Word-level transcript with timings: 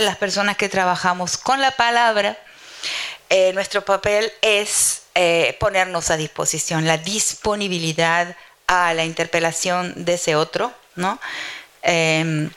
las 0.00 0.16
personas 0.16 0.56
que 0.56 0.68
trabajamos 0.68 1.36
con 1.36 1.60
la 1.60 1.72
palabra, 1.72 2.38
eh, 3.28 3.52
nuestro 3.52 3.84
papel 3.84 4.32
es 4.42 5.02
eh, 5.14 5.56
ponernos 5.60 6.10
a 6.10 6.16
disposición, 6.16 6.86
la 6.86 6.98
disponibilidad 6.98 8.36
a 8.66 8.94
la 8.94 9.04
interpelación 9.04 10.04
de 10.04 10.14
ese 10.14 10.36
otro, 10.36 10.72
¿no? 10.96 11.20
Em, 11.82 12.50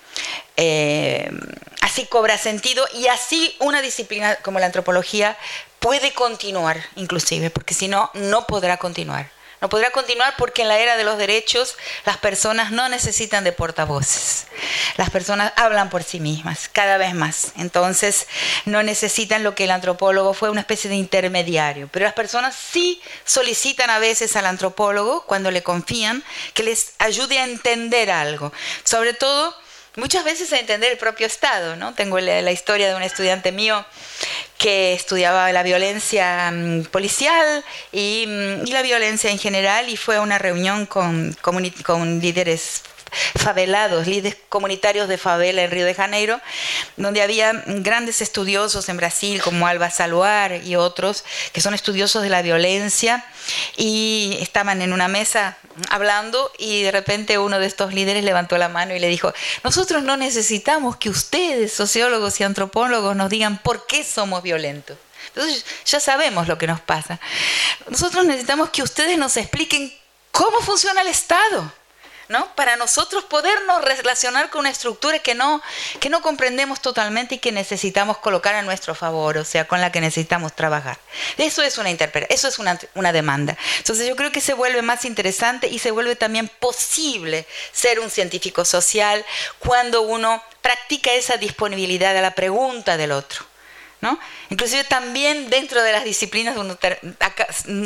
em, 0.57 1.39
así 1.81 2.05
cobra 2.05 2.37
sentido 2.37 2.85
y 2.93 3.07
así 3.07 3.55
una 3.59 3.81
disciplina 3.81 4.35
como 4.37 4.59
la 4.59 4.65
antropología 4.67 5.37
puede 5.79 6.13
continuar 6.13 6.83
inclusive, 6.95 7.49
porque 7.49 7.73
si 7.73 7.87
no, 7.87 8.09
no 8.13 8.47
podrá 8.47 8.77
continuar. 8.77 9.29
No 9.63 9.69
podrá 9.69 9.91
continuar 9.91 10.35
porque 10.37 10.63
en 10.63 10.67
la 10.67 10.77
era 10.77 10.97
de 10.97 11.05
los 11.05 11.17
derechos 11.17 11.77
las 12.03 12.17
personas 12.17 12.73
no 12.73 12.89
necesitan 12.89 13.45
de 13.45 13.53
portavoces. 13.53 14.45
Las 14.97 15.09
personas 15.09 15.53
hablan 15.55 15.89
por 15.89 16.03
sí 16.03 16.19
mismas, 16.19 16.67
cada 16.67 16.97
vez 16.97 17.15
más. 17.15 17.53
Entonces 17.55 18.27
no 18.65 18.83
necesitan 18.83 19.41
lo 19.41 19.55
que 19.55 19.63
el 19.63 19.71
antropólogo 19.71 20.33
fue 20.33 20.49
una 20.49 20.59
especie 20.59 20.89
de 20.89 20.97
intermediario. 20.97 21.87
Pero 21.93 22.03
las 22.03 22.13
personas 22.13 22.57
sí 22.57 23.01
solicitan 23.23 23.89
a 23.89 23.99
veces 23.99 24.35
al 24.35 24.47
antropólogo, 24.47 25.23
cuando 25.27 25.49
le 25.49 25.63
confían, 25.63 26.25
que 26.53 26.63
les 26.63 26.91
ayude 26.99 27.39
a 27.39 27.45
entender 27.45 28.11
algo. 28.11 28.51
Sobre 28.83 29.13
todo 29.13 29.55
muchas 29.95 30.23
veces 30.23 30.51
a 30.53 30.59
entender 30.59 30.91
el 30.91 30.97
propio 30.97 31.27
Estado. 31.27 31.75
¿no? 31.75 31.93
Tengo 31.93 32.19
la, 32.19 32.51
historia 32.51 32.89
de 32.89 32.95
un 32.95 33.03
estudiante 33.03 33.51
mío 33.51 33.85
que 34.57 34.93
estudiaba 34.93 35.51
la 35.51 35.63
violencia 35.63 36.51
mm, 36.51 36.83
policial 36.85 37.63
mm, 37.91 37.95
y, 37.95 38.71
la 38.71 38.81
violencia 38.81 39.29
en 39.29 39.37
general 39.37 39.89
y 39.89 39.97
fue 39.97 40.15
a 40.17 40.21
una 40.21 40.37
reunión 40.37 40.85
con, 40.85 41.35
con 41.41 42.19
líderes 42.19 42.83
favelados, 43.35 44.07
líderes 44.07 44.37
comunitarios 44.49 45.07
de 45.07 45.17
favela 45.17 45.63
en 45.63 45.71
Río 45.71 45.85
de 45.85 45.93
Janeiro, 45.93 46.41
donde 46.97 47.21
había 47.21 47.63
grandes 47.65 48.21
estudiosos 48.21 48.89
en 48.89 48.97
Brasil 48.97 49.41
como 49.41 49.67
Alba 49.67 49.89
Saluar 49.89 50.63
y 50.63 50.75
otros, 50.75 51.23
que 51.51 51.61
son 51.61 51.73
estudiosos 51.73 52.23
de 52.23 52.29
la 52.29 52.41
violencia, 52.41 53.25
y 53.77 54.37
estaban 54.41 54.81
en 54.81 54.93
una 54.93 55.07
mesa 55.07 55.57
hablando 55.89 56.51
y 56.57 56.83
de 56.83 56.91
repente 56.91 57.37
uno 57.37 57.59
de 57.59 57.65
estos 57.65 57.93
líderes 57.93 58.23
levantó 58.23 58.57
la 58.57 58.69
mano 58.69 58.95
y 58.95 58.99
le 58.99 59.07
dijo, 59.07 59.33
nosotros 59.63 60.03
no 60.03 60.17
necesitamos 60.17 60.97
que 60.97 61.09
ustedes, 61.09 61.73
sociólogos 61.73 62.39
y 62.39 62.43
antropólogos, 62.43 63.15
nos 63.15 63.29
digan 63.29 63.57
por 63.57 63.85
qué 63.87 64.03
somos 64.03 64.43
violentos. 64.43 64.97
Entonces 65.27 65.65
ya 65.85 65.99
sabemos 65.99 66.47
lo 66.47 66.57
que 66.57 66.67
nos 66.67 66.79
pasa. 66.79 67.19
Nosotros 67.89 68.25
necesitamos 68.25 68.69
que 68.69 68.83
ustedes 68.83 69.17
nos 69.17 69.35
expliquen 69.37 69.93
cómo 70.31 70.59
funciona 70.61 71.01
el 71.01 71.07
Estado 71.07 71.71
para 72.55 72.75
nosotros 72.75 73.23
podernos 73.25 73.83
relacionar 73.83 74.49
con 74.49 74.61
una 74.61 74.69
estructura 74.69 75.19
que 75.19 75.35
no, 75.35 75.61
que 75.99 76.09
no 76.09 76.21
comprendemos 76.21 76.81
totalmente 76.81 77.35
y 77.35 77.37
que 77.39 77.51
necesitamos 77.51 78.17
colocar 78.17 78.55
a 78.55 78.61
nuestro 78.61 78.95
favor, 78.95 79.37
o 79.37 79.45
sea, 79.45 79.67
con 79.67 79.81
la 79.81 79.91
que 79.91 80.01
necesitamos 80.01 80.53
trabajar. 80.53 80.97
Eso 81.37 81.61
es 81.61 81.77
una 81.77 81.89
eso 81.89 82.47
es 82.47 82.59
una, 82.59 82.79
una 82.95 83.11
demanda. 83.11 83.57
Entonces 83.77 84.07
yo 84.07 84.15
creo 84.15 84.31
que 84.31 84.41
se 84.41 84.53
vuelve 84.53 84.81
más 84.81 85.05
interesante 85.05 85.67
y 85.67 85.79
se 85.79 85.91
vuelve 85.91 86.15
también 86.15 86.49
posible 86.59 87.45
ser 87.71 87.99
un 87.99 88.09
científico 88.09 88.65
social 88.65 89.25
cuando 89.59 90.01
uno 90.01 90.43
practica 90.61 91.11
esa 91.11 91.37
disponibilidad 91.37 92.15
a 92.17 92.21
la 92.21 92.35
pregunta 92.35 92.97
del 92.97 93.11
otro. 93.11 93.52
¿No? 94.03 94.19
Inclusive 94.49 94.83
también 94.83 95.49
dentro 95.49 95.81
de 95.81 95.93
las 95.93 96.03
disciplinas 96.03 96.57
uno 96.57 96.77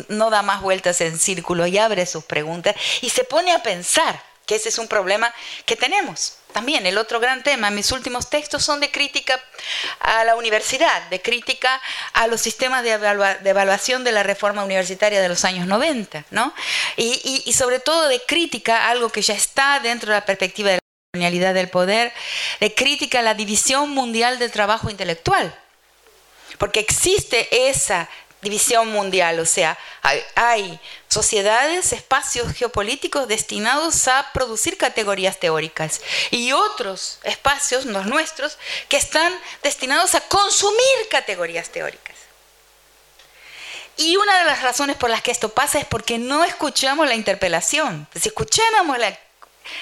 no 0.09 0.29
da 0.31 0.41
más 0.41 0.63
vueltas 0.63 0.99
en 1.01 1.19
círculo 1.19 1.67
y 1.67 1.77
abre 1.77 2.07
sus 2.07 2.23
preguntas 2.23 2.75
y 3.01 3.11
se 3.11 3.23
pone 3.23 3.51
a 3.51 3.61
pensar 3.61 4.19
que 4.47 4.55
ese 4.55 4.69
es 4.69 4.79
un 4.79 4.87
problema 4.87 5.31
que 5.67 5.75
tenemos. 5.75 6.37
También 6.53 6.87
el 6.87 6.97
otro 6.97 7.19
gran 7.19 7.43
tema, 7.43 7.69
mis 7.69 7.91
últimos 7.91 8.31
textos 8.31 8.63
son 8.63 8.79
de 8.79 8.89
crítica 8.89 9.39
a 9.99 10.23
la 10.23 10.35
universidad, 10.35 11.03
de 11.09 11.21
crítica 11.21 11.79
a 12.13 12.25
los 12.25 12.41
sistemas 12.41 12.81
de, 12.81 12.93
evaluación 12.93 14.03
de 14.03 14.11
la 14.11 14.23
reforma 14.23 14.63
universitaria 14.63 15.21
de 15.21 15.29
los 15.29 15.45
años 15.45 15.67
90, 15.67 16.25
¿no? 16.31 16.51
Y, 16.95 17.43
y 17.45 17.53
sobre 17.53 17.79
todo 17.79 18.07
de 18.07 18.21
crítica 18.21 18.87
a 18.87 18.89
algo 18.89 19.09
que 19.09 19.21
ya 19.21 19.35
está 19.35 19.79
dentro 19.81 20.11
de 20.11 20.19
la 20.19 20.25
perspectiva 20.25 20.71
de 20.71 20.77
la 20.77 20.81
colonialidad 21.11 21.53
del 21.53 21.69
poder, 21.69 22.11
de 22.59 22.73
crítica 22.73 23.19
a 23.19 23.21
la 23.21 23.35
división 23.35 23.91
mundial 23.91 24.39
del 24.39 24.49
trabajo 24.49 24.89
intelectual. 24.89 25.55
Porque 26.57 26.79
existe 26.79 27.69
esa 27.69 28.09
división 28.41 28.89
mundial, 28.89 29.39
o 29.39 29.45
sea, 29.45 29.77
hay, 30.35 30.79
sociedades, 31.07 31.91
espacios 31.91 32.53
geopolíticos 32.53 33.27
destinados 33.27 34.07
a 34.07 34.31
producir 34.31 34.77
categorías 34.77 35.39
teóricas 35.39 36.01
y 36.29 36.51
otros 36.51 37.19
espacios, 37.23 37.85
los 37.85 38.05
nuestros, 38.05 38.57
que 38.89 38.97
están 38.97 39.33
destinados 39.63 40.13
a 40.15 40.21
consumir 40.21 41.09
categorías 41.09 41.69
teóricas. 41.69 42.15
Y 43.97 44.15
una 44.15 44.37
de 44.37 44.45
las 44.45 44.61
razones 44.61 44.95
por 44.95 45.09
las 45.09 45.23
que 45.23 45.31
esto 45.31 45.49
pasa 45.49 45.79
es 45.79 45.85
porque 45.85 46.19
no 46.19 46.43
escuchamos 46.43 47.07
la 47.07 47.15
interpelación. 47.15 48.07
Si 48.13 48.29
escucháramos 48.29 48.99
la 48.99 49.17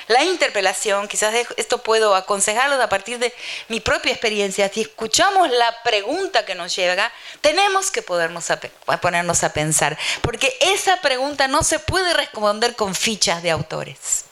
la 0.08 0.24
interpelación, 0.24 1.08
quizás 1.08 1.34
esto 1.58 1.84
puedo 1.84 2.16
aconsejarlos 2.16 2.80
a 2.80 2.90
partir 2.90 3.20
de 3.20 3.34
mi 3.68 3.80
propia 3.80 4.12
experiencia, 4.12 4.70
si 4.70 4.82
escuchamos 4.82 5.50
la 5.50 5.84
pregunta 5.84 6.46
que 6.46 6.56
nos 6.56 6.76
llega, 6.76 7.12
tenemos 7.42 7.92
que 7.92 8.02
podernos 8.02 8.46
ponernos 9.02 9.44
a 9.44 9.54
pensar, 9.54 9.98
porque 10.22 10.58
esa 10.62 11.02
pregunta 11.02 11.48
no 11.48 11.64
se 11.64 11.80
puede 11.80 12.14
responder 12.14 12.76
con 12.76 12.96
fichas 12.96 13.44
de 13.44 13.52
autores. 13.52 14.26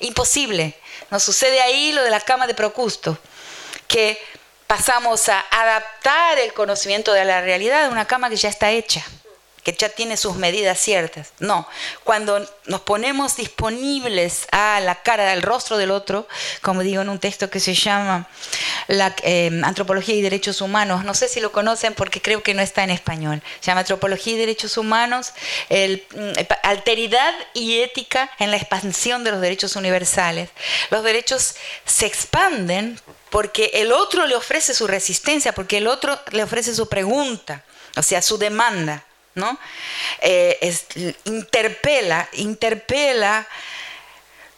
Imposible. 0.00 0.78
Nos 1.10 1.22
sucede 1.22 1.60
ahí 1.60 1.92
lo 1.92 2.02
de 2.02 2.10
la 2.10 2.20
cama 2.20 2.46
de 2.46 2.54
Procusto, 2.54 3.18
que 3.86 4.20
pasamos 4.66 5.28
a 5.28 5.44
adaptar 5.50 6.38
el 6.38 6.54
conocimiento 6.54 7.12
de 7.12 7.24
la 7.24 7.40
realidad 7.40 7.84
a 7.84 7.88
una 7.88 8.06
cama 8.06 8.30
que 8.30 8.36
ya 8.36 8.48
está 8.48 8.70
hecha 8.70 9.04
que 9.62 9.72
ya 9.72 9.88
tiene 9.88 10.16
sus 10.16 10.36
medidas 10.36 10.78
ciertas. 10.78 11.32
No, 11.38 11.68
cuando 12.04 12.44
nos 12.66 12.80
ponemos 12.80 13.36
disponibles 13.36 14.46
a 14.50 14.80
la 14.80 15.02
cara 15.02 15.30
del 15.30 15.42
rostro 15.42 15.76
del 15.76 15.90
otro, 15.90 16.26
como 16.62 16.82
digo 16.82 17.02
en 17.02 17.08
un 17.08 17.18
texto 17.18 17.48
que 17.48 17.60
se 17.60 17.74
llama 17.74 18.28
la, 18.88 19.14
em, 19.22 19.64
Antropología 19.64 20.14
y 20.14 20.22
Derechos 20.22 20.60
Humanos, 20.60 21.04
no 21.04 21.14
sé 21.14 21.28
si 21.28 21.40
lo 21.40 21.52
conocen 21.52 21.94
porque 21.94 22.20
creo 22.20 22.42
que 22.42 22.54
no 22.54 22.62
está 22.62 22.82
en 22.82 22.90
español, 22.90 23.42
se 23.60 23.66
llama 23.66 23.80
Antropología 23.80 24.34
y 24.34 24.36
Derechos 24.36 24.76
Humanos, 24.76 25.32
el, 25.68 26.04
mm, 26.14 26.54
alteridad 26.62 27.32
y 27.54 27.80
ética 27.80 28.30
en 28.38 28.50
la 28.50 28.56
expansión 28.56 29.22
de 29.22 29.30
los 29.30 29.40
derechos 29.40 29.76
universales. 29.76 30.50
Los 30.90 31.04
derechos 31.04 31.54
se 31.84 32.06
expanden 32.06 33.00
porque 33.30 33.70
el 33.74 33.92
otro 33.92 34.26
le 34.26 34.34
ofrece 34.34 34.74
su 34.74 34.86
resistencia, 34.86 35.54
porque 35.54 35.78
el 35.78 35.86
otro 35.86 36.18
le 36.32 36.42
ofrece 36.42 36.74
su 36.74 36.88
pregunta, 36.88 37.64
o 37.96 38.02
sea, 38.02 38.20
su 38.20 38.38
demanda. 38.38 39.04
¿No? 39.34 39.58
Eh, 40.20 40.74
interpela, 41.24 42.28
interpela, 42.34 43.46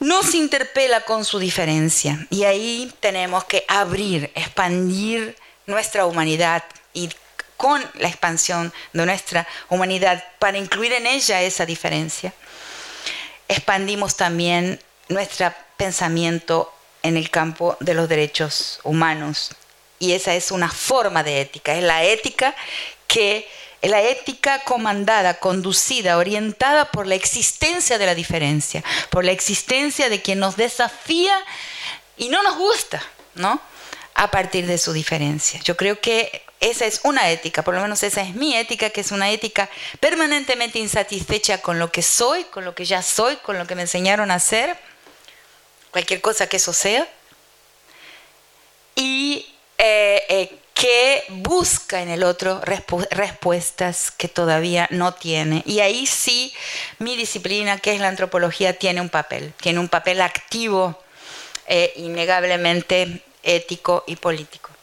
nos 0.00 0.34
interpela 0.34 1.00
con 1.02 1.24
su 1.24 1.38
diferencia. 1.38 2.26
Y 2.30 2.44
ahí 2.44 2.92
tenemos 3.00 3.44
que 3.44 3.64
abrir, 3.68 4.30
expandir 4.34 5.36
nuestra 5.66 6.06
humanidad 6.06 6.64
y 6.92 7.10
con 7.56 7.82
la 7.94 8.08
expansión 8.08 8.72
de 8.92 9.06
nuestra 9.06 9.46
humanidad 9.68 10.24
para 10.38 10.58
incluir 10.58 10.92
en 10.92 11.06
ella 11.06 11.42
esa 11.42 11.64
diferencia, 11.64 12.34
expandimos 13.48 14.16
también 14.16 14.80
nuestro 15.08 15.52
pensamiento 15.76 16.72
en 17.02 17.16
el 17.16 17.30
campo 17.30 17.76
de 17.80 17.94
los 17.94 18.08
derechos 18.08 18.80
humanos. 18.82 19.50
Y 19.98 20.12
esa 20.12 20.34
es 20.34 20.50
una 20.50 20.70
forma 20.70 21.22
de 21.22 21.41
ética, 21.41 21.74
es 21.74 21.82
la 21.82 22.04
ética 22.04 22.54
que 23.06 23.48
la 23.89 24.03
ética 24.03 24.61
comandada, 24.61 25.39
conducida, 25.39 26.17
orientada 26.17 26.91
por 26.91 27.06
la 27.06 27.15
existencia 27.15 27.99
de 27.99 28.06
la 28.06 28.15
diferencia, 28.15 28.83
por 29.11 29.25
la 29.25 29.33
existencia 29.33 30.09
de 30.09 30.22
quien 30.22 30.39
nos 30.39 30.56
desafía 30.56 31.37
y 32.17 32.28
no 32.28 32.43
nos 32.43 32.57
gusta, 32.57 33.03
¿no? 33.34 33.60
A 34.15 34.31
partir 34.31 34.66
de 34.66 34.78
su 34.78 34.92
diferencia. 34.92 35.60
Yo 35.60 35.77
creo 35.77 36.01
que 36.01 36.45
esa 36.60 36.86
es 36.86 37.01
una 37.03 37.31
ética, 37.31 37.63
por 37.63 37.75
lo 37.75 37.83
menos 37.83 38.03
esa 38.03 38.22
es 38.22 38.34
mi 38.34 38.57
ética, 38.57 38.91
que 38.91 39.03
es 39.03 39.13
una 39.13 39.31
ética 39.31 39.69
permanentemente 40.01 40.78
insatisfecha 40.78 41.60
con 41.60 41.78
lo 41.78 41.92
que 41.92 42.01
soy, 42.01 42.45
con 42.45 42.65
lo 42.65 42.75
que 42.75 42.87
ya 42.87 43.03
soy, 43.03 43.37
con 43.37 43.59
lo 43.59 43.66
que 43.66 43.75
me 43.75 43.83
enseñaron 43.83 44.30
a 44.30 44.37
hacer, 44.37 44.78
cualquier 45.91 46.21
cosa 46.21 46.47
que 46.47 46.57
eso 46.57 46.72
sea. 46.72 47.07
Y 48.95 49.54
eh, 49.77 50.25
eh, 50.28 50.59
busca 51.28 52.03
en 52.03 52.09
el 52.09 52.24
otro 52.24 52.60
respuestas 52.62 54.10
que 54.10 54.28
todavía 54.28 54.88
no 54.91 55.15
tiene. 55.15 55.62
Y 55.66 55.80
ahí 55.80 56.06
sí 56.06 56.53
mi 56.98 57.16
disciplina, 57.16 57.78
que 57.78 57.94
es 57.94 58.00
la 58.00 58.09
antropología, 58.09 58.78
tiene 58.78 59.00
un 59.00 59.09
papel, 59.09 59.53
tiene 59.60 59.80
un 59.80 59.88
papel 59.88 60.21
activo, 60.21 60.98
e 61.66 61.92
innegablemente 61.97 63.22
ético 63.42 64.04
y 64.06 64.16
político. 64.16 64.73